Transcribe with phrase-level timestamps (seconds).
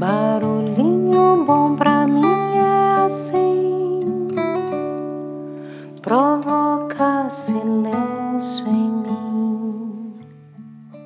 [0.00, 2.24] Barulhinho bom pra mim
[2.56, 4.00] é assim,
[6.00, 10.14] provoca silêncio em mim.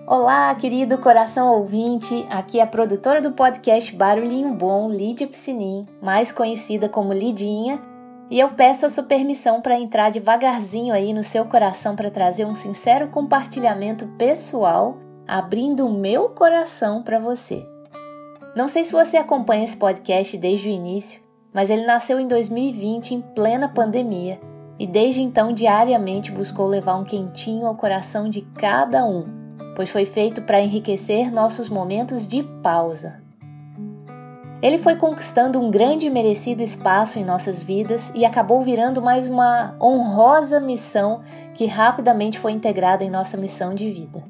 [0.07, 6.31] Olá, querido coração ouvinte, aqui é a produtora do podcast Barulhinho Bom, Lídia Piscinin, mais
[6.31, 7.83] conhecida como Lidinha,
[8.31, 12.45] e eu peço a sua permissão para entrar devagarzinho aí no seu coração para trazer
[12.45, 17.74] um sincero compartilhamento pessoal, abrindo o meu coração para você.
[18.57, 21.21] Não sei se você acompanha esse podcast desde o início,
[21.53, 24.39] mas ele nasceu em 2020 em plena pandemia
[24.79, 29.27] e desde então diariamente buscou levar um quentinho ao coração de cada um,
[29.75, 33.21] pois foi feito para enriquecer nossos momentos de pausa.
[34.63, 39.27] Ele foi conquistando um grande e merecido espaço em nossas vidas e acabou virando mais
[39.27, 41.23] uma honrosa missão
[41.55, 44.23] que rapidamente foi integrada em nossa missão de vida.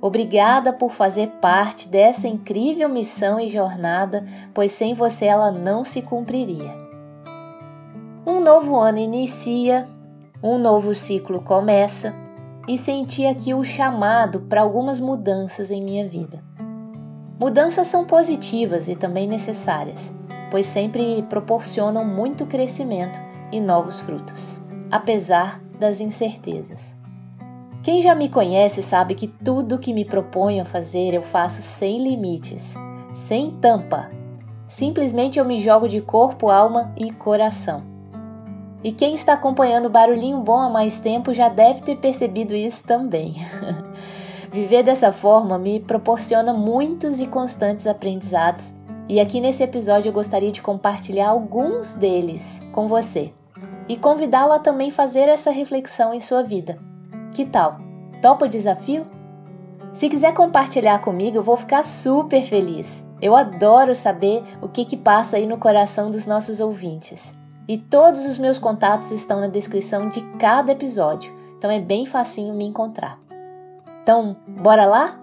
[0.00, 6.00] Obrigada por fazer parte dessa incrível missão e jornada, pois sem você ela não se
[6.00, 6.74] cumpriria.
[8.26, 9.86] Um novo ano inicia,
[10.42, 12.14] um novo ciclo começa
[12.66, 16.42] e senti aqui o chamado para algumas mudanças em minha vida.
[17.38, 20.12] Mudanças são positivas e também necessárias,
[20.50, 23.20] pois sempre proporcionam muito crescimento
[23.52, 26.99] e novos frutos, apesar das incertezas.
[27.82, 32.02] Quem já me conhece sabe que tudo que me proponho a fazer eu faço sem
[32.02, 32.74] limites,
[33.14, 34.10] sem tampa.
[34.68, 37.82] Simplesmente eu me jogo de corpo, alma e coração.
[38.84, 42.84] E quem está acompanhando o Barulhinho Bom há mais tempo já deve ter percebido isso
[42.84, 43.36] também.
[44.52, 48.74] Viver dessa forma me proporciona muitos e constantes aprendizados,
[49.08, 53.32] e aqui nesse episódio eu gostaria de compartilhar alguns deles com você
[53.88, 56.89] e convidá-lo a também fazer essa reflexão em sua vida.
[57.32, 57.78] Que tal?
[58.20, 59.06] Topa o desafio?
[59.92, 63.04] Se quiser compartilhar comigo, eu vou ficar super feliz.
[63.20, 67.34] Eu adoro saber o que, que passa aí no coração dos nossos ouvintes.
[67.68, 72.54] E todos os meus contatos estão na descrição de cada episódio, então é bem facinho
[72.54, 73.18] me encontrar.
[74.02, 75.20] Então, bora lá?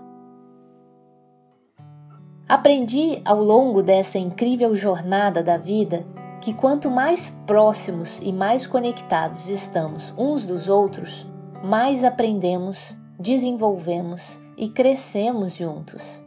[2.47, 6.05] Aprendi ao longo dessa incrível jornada da vida
[6.39, 11.27] que quanto mais próximos e mais conectados estamos uns dos outros,
[11.63, 16.23] mais aprendemos, desenvolvemos e crescemos juntos.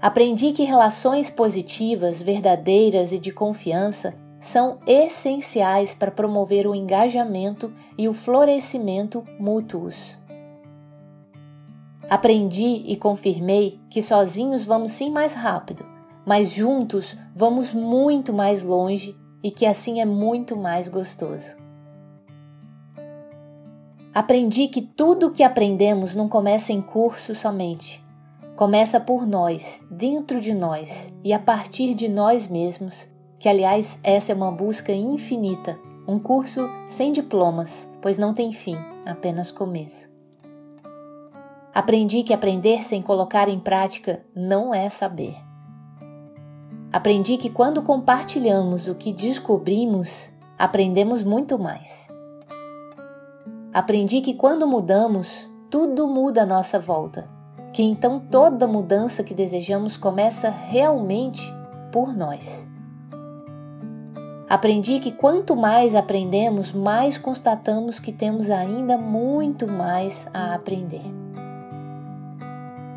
[0.00, 8.08] Aprendi que relações positivas, verdadeiras e de confiança são essenciais para promover o engajamento e
[8.08, 10.18] o florescimento mútuos.
[12.08, 15.84] Aprendi e confirmei que sozinhos vamos sim mais rápido,
[16.24, 21.59] mas juntos vamos muito mais longe e que assim é muito mais gostoso.
[24.12, 28.04] Aprendi que tudo o que aprendemos não começa em curso somente.
[28.56, 33.06] Começa por nós, dentro de nós e a partir de nós mesmos,
[33.38, 35.78] que aliás essa é uma busca infinita,
[36.08, 38.76] um curso sem diplomas, pois não tem fim,
[39.06, 40.10] apenas começo.
[41.72, 45.36] Aprendi que aprender sem colocar em prática não é saber.
[46.92, 50.28] Aprendi que quando compartilhamos o que descobrimos,
[50.58, 52.10] aprendemos muito mais.
[53.72, 57.30] Aprendi que quando mudamos, tudo muda à nossa volta,
[57.72, 61.42] que então toda mudança que desejamos começa realmente
[61.92, 62.68] por nós.
[64.48, 71.04] Aprendi que quanto mais aprendemos, mais constatamos que temos ainda muito mais a aprender.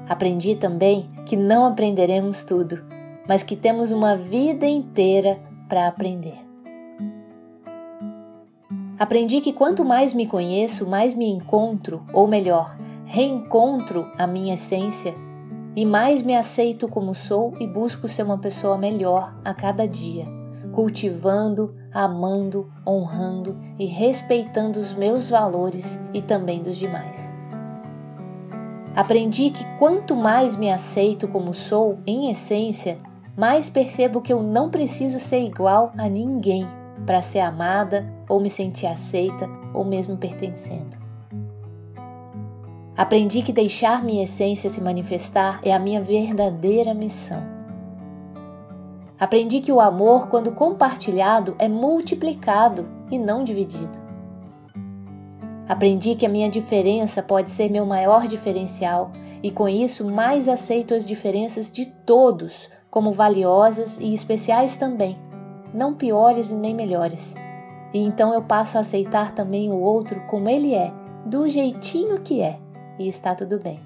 [0.09, 2.83] Aprendi também que não aprenderemos tudo,
[3.27, 6.52] mas que temos uma vida inteira para aprender.
[9.03, 15.13] Aprendi que quanto mais me conheço, mais me encontro, ou melhor, reencontro a minha essência
[15.75, 20.25] e mais me aceito como sou e busco ser uma pessoa melhor a cada dia,
[20.71, 27.29] cultivando, amando, honrando e respeitando os meus valores e também dos demais.
[28.95, 32.97] Aprendi que quanto mais me aceito como sou, em essência,
[33.35, 36.65] mais percebo que eu não preciso ser igual a ninguém
[37.05, 40.97] para ser amada ou me sentir aceita ou mesmo pertencendo.
[42.95, 47.43] Aprendi que deixar minha essência se manifestar é a minha verdadeira missão.
[49.19, 54.03] Aprendi que o amor, quando compartilhado, é multiplicado e não dividido.
[55.67, 59.11] Aprendi que a minha diferença pode ser meu maior diferencial
[59.41, 65.17] e com isso mais aceito as diferenças de todos como valiosas e especiais também,
[65.73, 67.33] não piores e nem melhores.
[67.93, 70.91] E então eu passo a aceitar também o outro como ele é,
[71.25, 72.59] do jeitinho que é,
[72.99, 73.79] e está tudo bem.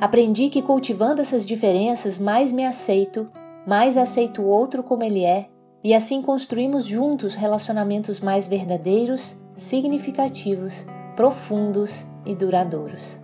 [0.00, 3.28] Aprendi que cultivando essas diferenças, mais me aceito,
[3.66, 5.48] mais aceito o outro como ele é,
[5.82, 10.86] e assim construímos juntos relacionamentos mais verdadeiros, significativos,
[11.16, 13.20] profundos e duradouros.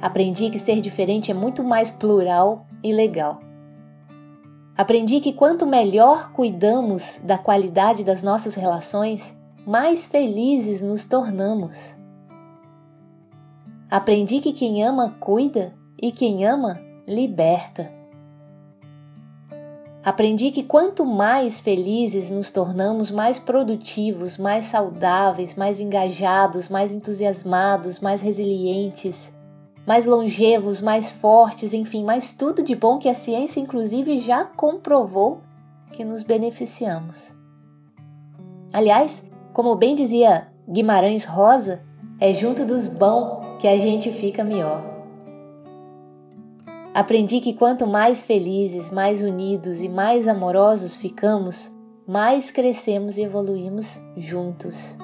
[0.00, 3.47] Aprendi que ser diferente é muito mais plural e legal.
[4.78, 9.36] Aprendi que quanto melhor cuidamos da qualidade das nossas relações,
[9.66, 11.96] mais felizes nos tornamos.
[13.90, 17.92] Aprendi que quem ama cuida e quem ama liberta.
[20.04, 27.98] Aprendi que quanto mais felizes nos tornamos, mais produtivos, mais saudáveis, mais engajados, mais entusiasmados,
[27.98, 29.32] mais resilientes,
[29.88, 35.40] mais longevos, mais fortes, enfim, mais tudo de bom que a ciência, inclusive, já comprovou
[35.90, 37.34] que nos beneficiamos.
[38.70, 41.80] Aliás, como bem dizia Guimarães Rosa,
[42.20, 44.84] é junto dos bons que a gente fica melhor.
[46.92, 51.74] Aprendi que quanto mais felizes, mais unidos e mais amorosos ficamos,
[52.06, 54.98] mais crescemos e evoluímos juntos.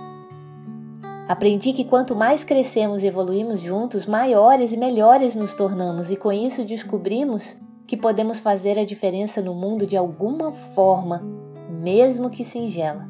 [1.26, 6.30] Aprendi que quanto mais crescemos e evoluímos juntos, maiores e melhores nos tornamos, e com
[6.30, 7.56] isso descobrimos
[7.86, 11.22] que podemos fazer a diferença no mundo de alguma forma,
[11.70, 13.08] mesmo que singela.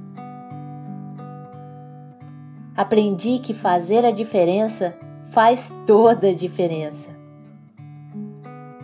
[2.77, 7.09] Aprendi que fazer a diferença faz toda a diferença.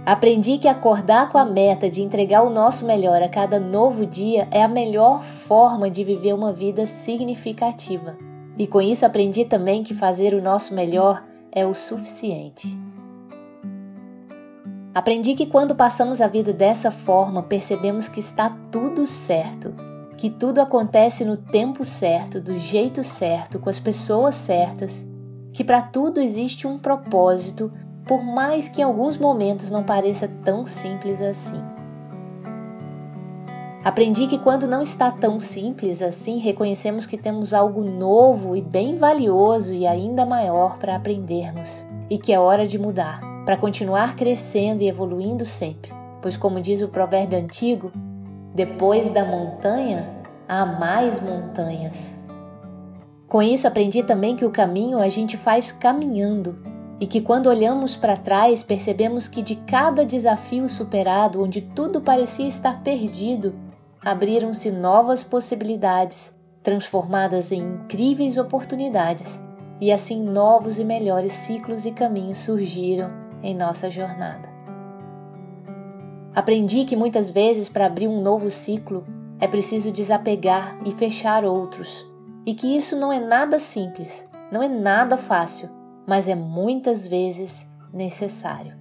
[0.05, 4.49] Aprendi que acordar com a meta de entregar o nosso melhor a cada novo dia
[4.51, 8.30] é a melhor forma de viver uma vida significativa.
[8.61, 12.79] E com isso aprendi também que fazer o nosso melhor é o suficiente.
[14.95, 19.75] Aprendi que quando passamos a vida dessa forma, percebemos que está tudo certo,
[20.19, 25.07] que tudo acontece no tempo certo, do jeito certo, com as pessoas certas,
[25.55, 27.73] que para tudo existe um propósito,
[28.07, 31.80] por mais que em alguns momentos não pareça tão simples assim.
[33.83, 38.97] Aprendi que quando não está tão simples assim, reconhecemos que temos algo novo e bem
[38.97, 44.83] valioso e ainda maior para aprendermos, e que é hora de mudar, para continuar crescendo
[44.83, 45.91] e evoluindo sempre.
[46.21, 47.91] Pois, como diz o provérbio antigo,
[48.55, 50.07] depois da montanha
[50.47, 52.15] há mais montanhas.
[53.27, 56.59] Com isso, aprendi também que o caminho a gente faz caminhando
[57.01, 62.47] e que quando olhamos para trás percebemos que de cada desafio superado, onde tudo parecia
[62.47, 63.55] estar perdido,
[64.03, 69.41] abriram-se novas possibilidades, transformadas em incríveis oportunidades,
[69.81, 73.11] e assim novos e melhores ciclos e caminhos surgiram
[73.43, 74.49] em nossa jornada.
[76.35, 79.05] Aprendi que muitas vezes para abrir um novo ciclo
[79.39, 82.07] é preciso desapegar e fechar outros,
[82.47, 85.69] e que isso não é nada simples, não é nada fácil,
[86.07, 88.80] mas é muitas vezes necessário.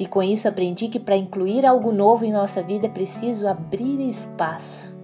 [0.00, 4.00] E com isso aprendi que para incluir algo novo em nossa vida é preciso abrir
[4.00, 4.98] espaço.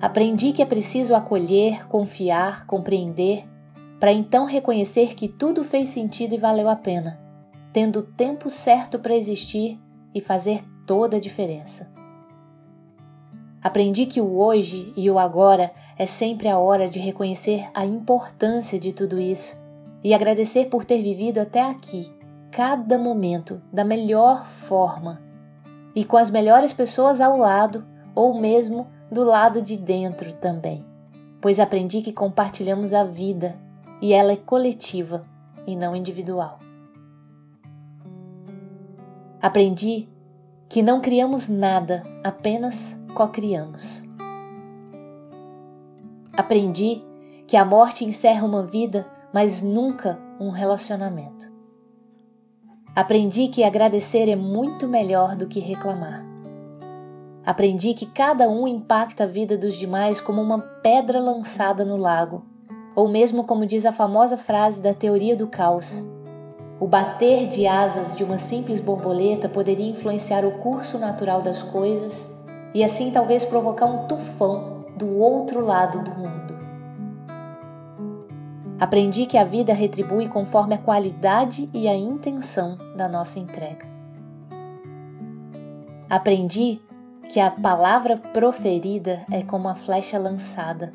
[0.00, 3.44] Aprendi que é preciso acolher, confiar, compreender,
[3.98, 7.18] para então reconhecer que tudo fez sentido e valeu a pena,
[7.72, 9.80] tendo o tempo certo para existir
[10.14, 11.90] e fazer toda a diferença.
[13.60, 18.78] Aprendi que o hoje e o agora é sempre a hora de reconhecer a importância
[18.78, 19.56] de tudo isso
[20.04, 22.16] e agradecer por ter vivido até aqui
[22.50, 25.20] cada momento da melhor forma
[25.94, 27.84] e com as melhores pessoas ao lado
[28.14, 30.84] ou mesmo do lado de dentro também,
[31.40, 33.58] pois aprendi que compartilhamos a vida
[34.00, 35.24] e ela é coletiva
[35.66, 36.58] e não individual.
[39.40, 40.08] Aprendi
[40.68, 44.06] que não criamos nada, apenas co-criamos.
[46.32, 47.02] Aprendi
[47.46, 51.57] que a morte encerra uma vida, mas nunca um relacionamento.
[52.98, 56.26] Aprendi que agradecer é muito melhor do que reclamar.
[57.46, 62.44] Aprendi que cada um impacta a vida dos demais como uma pedra lançada no lago,
[62.96, 66.04] ou mesmo como diz a famosa frase da teoria do caos:
[66.80, 72.28] o bater de asas de uma simples borboleta poderia influenciar o curso natural das coisas
[72.74, 76.47] e assim talvez provocar um tufão do outro lado do mundo.
[78.80, 83.84] Aprendi que a vida retribui conforme a qualidade e a intenção da nossa entrega.
[86.08, 86.80] Aprendi
[87.32, 90.92] que a palavra proferida é como a flecha lançada.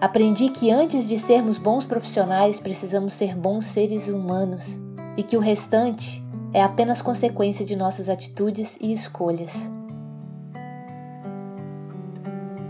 [0.00, 4.80] Aprendi que antes de sermos bons profissionais precisamos ser bons seres humanos
[5.16, 9.70] e que o restante é apenas consequência de nossas atitudes e escolhas.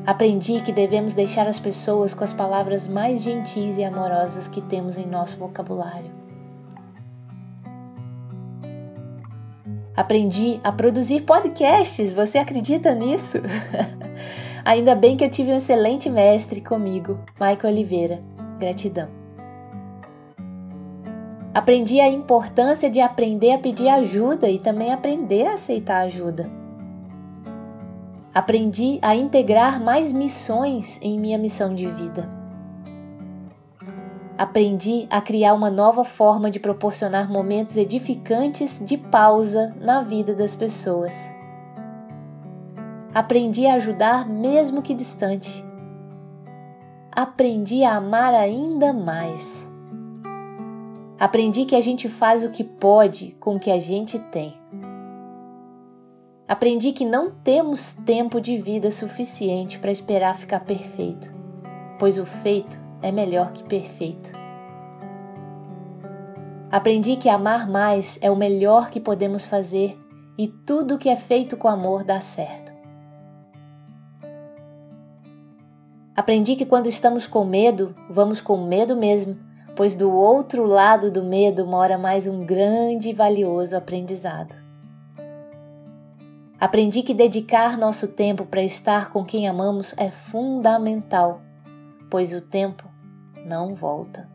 [0.04, 4.99] Aprendi que devemos deixar as pessoas com as palavras mais gentis e amorosas que temos
[4.99, 6.11] em nosso vocabulário.
[9.94, 13.38] Aprendi a produzir podcasts, você acredita nisso?
[14.64, 18.23] Ainda bem que eu tive um excelente mestre comigo, Michael Oliveira.
[18.59, 19.09] Gratidão.
[21.54, 26.62] Aprendi a importância de aprender a pedir ajuda e também aprender a aceitar ajuda.
[28.34, 32.26] Aprendi a integrar mais missões em minha missão de vida.
[34.38, 40.56] Aprendi a criar uma nova forma de proporcionar momentos edificantes de pausa na vida das
[40.56, 41.14] pessoas.
[43.14, 45.62] Aprendi a ajudar mesmo que distante.
[47.14, 49.68] Aprendi a amar ainda mais.
[51.20, 54.54] Aprendi que a gente faz o que pode com o que a gente tem.
[56.46, 61.32] Aprendi que não temos tempo de vida suficiente para esperar ficar perfeito,
[61.99, 64.32] pois o feito é melhor que perfeito.
[66.70, 69.99] Aprendi que amar mais é o melhor que podemos fazer
[70.37, 72.72] e tudo que é feito com amor dá certo.
[76.14, 79.38] Aprendi que quando estamos com medo, vamos com medo mesmo,
[79.76, 84.62] pois do outro lado do medo mora mais um grande e valioso aprendizado.
[86.62, 91.42] Aprendi que dedicar nosso tempo para estar com quem amamos é fundamental,
[92.09, 92.88] pois o tempo
[93.45, 94.28] não volta.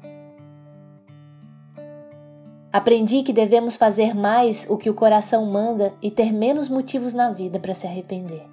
[2.70, 7.32] Aprendi que devemos fazer mais o que o coração manda e ter menos motivos na
[7.32, 8.46] vida para se arrepender.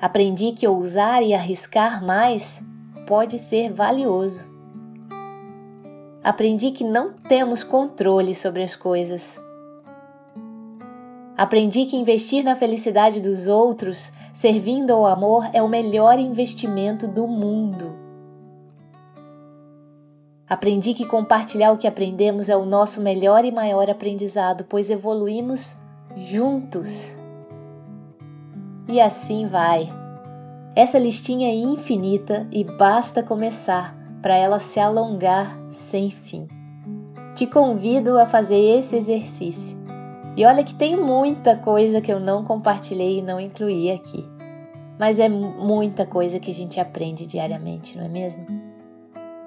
[0.00, 2.62] Aprendi que ousar e arriscar mais
[3.04, 4.46] pode ser valioso.
[6.22, 9.44] Aprendi que não temos controle sobre as coisas
[11.36, 17.28] Aprendi que investir na felicidade dos outros, servindo ao amor, é o melhor investimento do
[17.28, 17.94] mundo.
[20.48, 25.76] Aprendi que compartilhar o que aprendemos é o nosso melhor e maior aprendizado, pois evoluímos
[26.16, 27.14] juntos.
[28.88, 29.92] E assim vai.
[30.74, 36.48] Essa listinha é infinita e basta começar para ela se alongar sem fim.
[37.34, 39.75] Te convido a fazer esse exercício
[40.36, 44.28] e olha que tem muita coisa que eu não compartilhei e não incluí aqui.
[44.98, 48.46] Mas é muita coisa que a gente aprende diariamente, não é mesmo?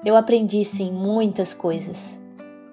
[0.03, 2.19] Eu aprendi sim muitas coisas.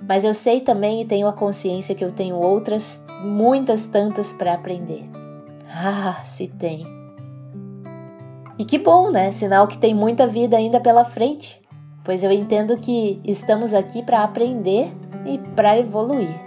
[0.01, 4.55] Mas eu sei também e tenho a consciência que eu tenho outras, muitas tantas para
[4.55, 5.05] aprender.
[5.69, 6.87] Ah, se tem.
[8.59, 9.31] E que bom, né?
[9.31, 11.61] Sinal que tem muita vida ainda pela frente,
[12.03, 14.91] pois eu entendo que estamos aqui para aprender
[15.27, 16.46] e para evoluir.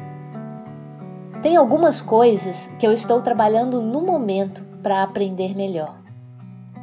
[1.41, 5.97] Tem algumas coisas que eu estou trabalhando no momento para aprender melhor.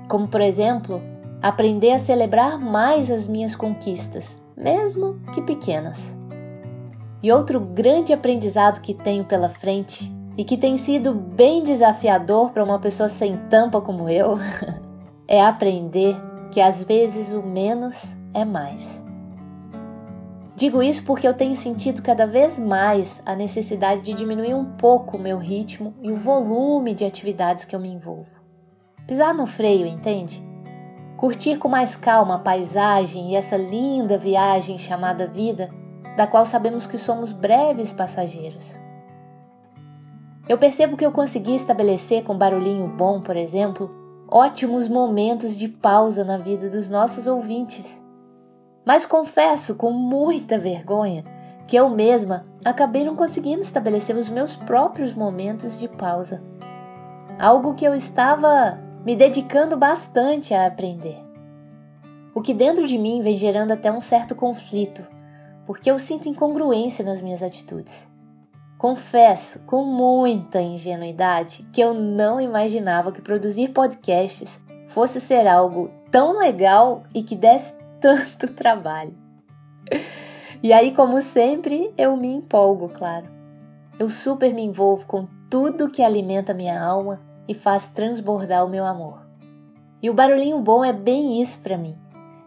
[0.09, 1.03] Como, por exemplo,
[1.43, 6.17] aprender a celebrar mais as minhas conquistas, mesmo que pequenas.
[7.23, 12.65] E outro grande aprendizado que tenho pela frente e que tem sido bem desafiador para
[12.65, 14.39] uma pessoa sem tampa como eu
[15.29, 16.17] é aprender
[16.51, 19.06] que às vezes o menos é mais.
[20.57, 25.19] Digo isso porque eu tenho sentido cada vez mais a necessidade de diminuir um pouco
[25.19, 28.41] o meu ritmo e o volume de atividades que eu me envolvo.
[29.07, 30.43] Pisar no freio, entende?
[31.19, 35.69] Curtir com mais calma a paisagem e essa linda viagem chamada vida,
[36.17, 38.81] da qual sabemos que somos breves passageiros.
[40.49, 43.91] Eu percebo que eu consegui estabelecer com barulhinho bom, por exemplo,
[44.27, 48.06] ótimos momentos de pausa na vida dos nossos ouvintes
[48.87, 51.25] mas confesso com muita vergonha
[51.67, 56.41] que eu mesma acabei não conseguindo estabelecer os meus próprios momentos de pausa.
[57.37, 61.21] Algo que eu estava me dedicando bastante a aprender.
[62.33, 65.05] O que dentro de mim vem gerando até um certo conflito,
[65.67, 68.07] porque eu sinto incongruência nas minhas atitudes.
[68.79, 76.39] Confesso com muita ingenuidade que eu não imaginava que produzir podcasts fosse ser algo tão
[76.39, 79.17] legal e que desse tanto trabalho.
[80.63, 83.27] E aí, como sempre, eu me empolgo, claro.
[83.99, 88.85] Eu super me envolvo com tudo que alimenta minha alma e faz transbordar o meu
[88.85, 89.23] amor.
[90.03, 91.99] E o barulhinho bom é bem isso para mim.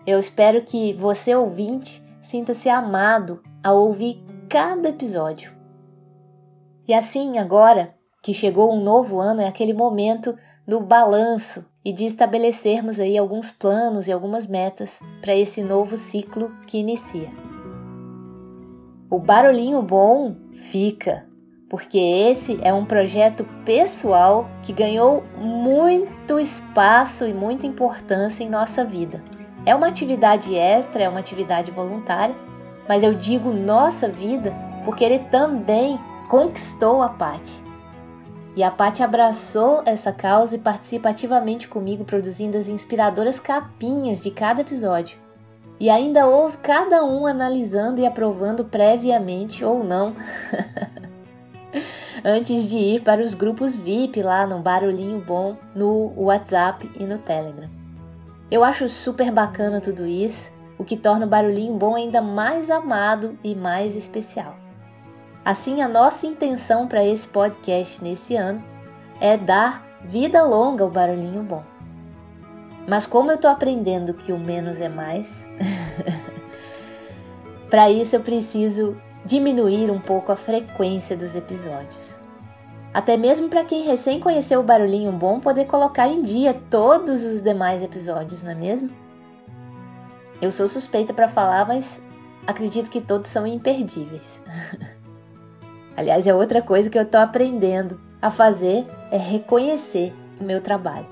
[0.05, 5.53] Eu espero que você, ouvinte, sinta-se amado ao ouvir cada episódio.
[6.87, 10.35] E assim, agora que chegou um novo ano, é aquele momento
[10.67, 16.51] do balanço e de estabelecermos aí alguns planos e algumas metas para esse novo ciclo
[16.67, 17.29] que inicia.
[19.09, 21.25] O barulhinho bom fica,
[21.69, 28.83] porque esse é um projeto pessoal que ganhou muito espaço e muita importância em nossa
[28.83, 29.23] vida.
[29.65, 32.35] É uma atividade extra, é uma atividade voluntária,
[32.87, 37.68] mas eu digo nossa vida porque ele também conquistou a Paty.
[38.55, 44.31] E a Paty abraçou essa causa e participa ativamente comigo produzindo as inspiradoras capinhas de
[44.31, 45.17] cada episódio.
[45.79, 50.13] E ainda houve cada um analisando e aprovando previamente ou não
[52.23, 57.17] antes de ir para os grupos VIP lá no Barulhinho Bom, no WhatsApp e no
[57.17, 57.69] Telegram.
[58.51, 63.39] Eu acho super bacana tudo isso, o que torna o Barulhinho Bom ainda mais amado
[63.41, 64.58] e mais especial.
[65.43, 68.63] Assim, a nossa intenção para esse podcast nesse ano
[69.19, 71.63] é dar vida longa ao Barulhinho Bom.
[72.87, 75.47] Mas como eu estou aprendendo que o menos é mais,
[77.69, 82.19] para isso eu preciso diminuir um pouco a frequência dos episódios.
[82.93, 87.41] Até mesmo para quem recém conheceu o Barulhinho Bom poder colocar em dia todos os
[87.41, 88.89] demais episódios, não é mesmo?
[90.41, 92.01] Eu sou suspeita para falar, mas
[92.47, 94.41] acredito que todos são imperdíveis.
[95.99, 101.05] Aliás, é outra coisa que eu estou aprendendo a fazer é reconhecer o meu trabalho.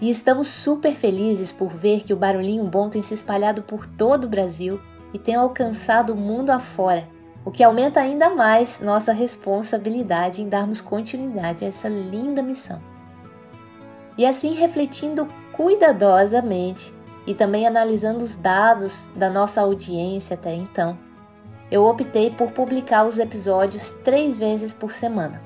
[0.00, 4.24] E estamos super felizes por ver que o Barulhinho Bom tem se espalhado por todo
[4.24, 4.80] o Brasil
[5.12, 7.06] e tem alcançado o mundo afora,
[7.44, 12.80] o que aumenta ainda mais nossa responsabilidade em darmos continuidade a essa linda missão.
[14.16, 16.90] E assim, refletindo cuidadosamente
[17.26, 21.11] e também analisando os dados da nossa audiência até então,
[21.72, 25.42] eu optei por publicar os episódios três vezes por semana.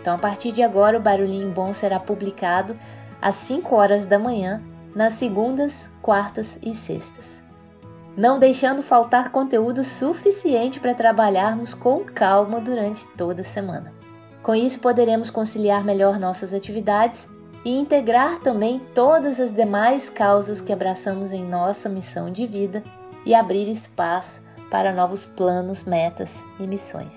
[0.00, 2.76] Então, a partir de agora, o Barulhinho Bom será publicado
[3.20, 4.62] às 5 horas da manhã,
[4.94, 7.42] nas segundas, quartas e sextas
[8.16, 13.92] não deixando faltar conteúdo suficiente para trabalharmos com calma durante toda a semana.
[14.42, 17.28] Com isso, poderemos conciliar melhor nossas atividades
[17.64, 22.82] e integrar também todas as demais causas que abraçamos em nossa missão de vida
[23.24, 27.12] e abrir espaço para novos planos, metas e missões.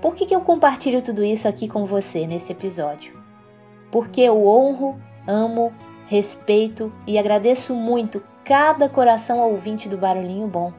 [0.00, 3.12] Por que, que eu compartilho tudo isso aqui com você nesse episódio?
[3.92, 5.74] Porque eu honro, amo,
[6.06, 10.72] respeito e agradeço muito cada coração ouvinte do Barulhinho Bom.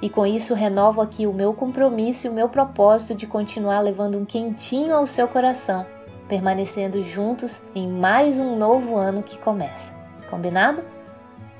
[0.00, 4.16] E com isso renovo aqui o meu compromisso e o meu propósito de continuar levando
[4.16, 5.84] um quentinho ao seu coração,
[6.28, 9.92] permanecendo juntos em mais um novo ano que começa.
[10.30, 10.84] Combinado?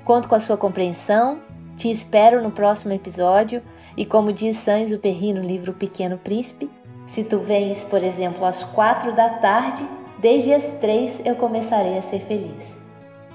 [0.05, 1.41] Conto com a sua compreensão,
[1.77, 3.63] te espero no próximo episódio
[3.97, 6.71] e como diz Saint-Exupéry no livro Pequeno Príncipe,
[7.07, 9.87] se tu vens, por exemplo, às quatro da tarde,
[10.19, 12.77] desde as três eu começarei a ser feliz.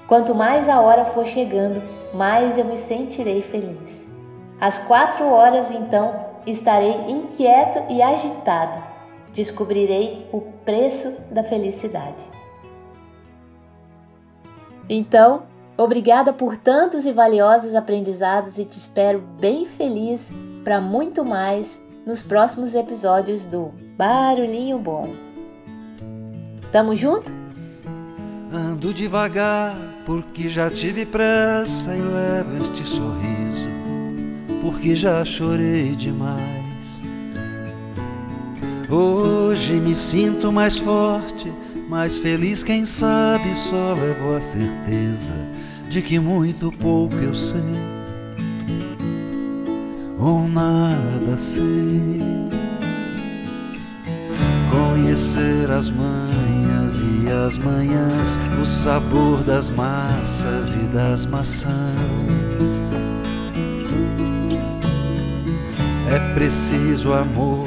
[0.06, 4.04] Quanto mais a hora for chegando, mais eu me sentirei feliz.
[4.60, 8.82] Às quatro horas, então, estarei inquieto e agitado.
[9.32, 12.24] Descobrirei o preço da felicidade.
[14.88, 15.44] Então,
[15.82, 20.30] obrigada por tantos e valiosos aprendizados e te espero bem feliz
[20.62, 25.14] para muito mais nos próximos episódios do Barulhinho Bom.
[26.70, 27.32] Tamo junto?
[28.52, 33.70] Ando devagar porque já tive pressa e levo este sorriso,
[34.60, 36.40] porque já chorei demais.
[38.90, 41.50] Hoje me sinto mais forte,
[41.88, 45.59] mais feliz, quem sabe só levo a certeza
[45.90, 47.60] de que muito pouco eu sei,
[50.16, 52.22] ou nada sei.
[54.70, 56.92] Conhecer as mães
[57.24, 61.72] e as manhãs, o sabor das massas e das maçãs.
[66.08, 67.66] É preciso amor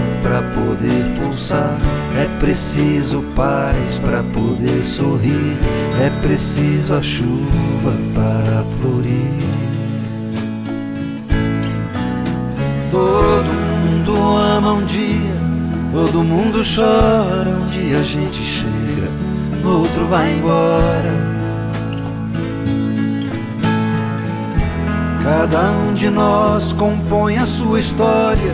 [0.21, 1.77] para poder pulsar,
[2.15, 5.57] É preciso paz para poder sorrir.
[5.99, 9.51] É preciso a chuva para florir.
[12.91, 15.35] Todo mundo ama um dia,
[15.93, 17.49] todo mundo chora.
[17.49, 19.09] Um dia a gente chega,
[19.63, 21.31] no outro vai embora.
[25.23, 28.53] Cada um de nós compõe a sua história,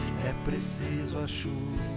[0.43, 1.90] preciso a chuva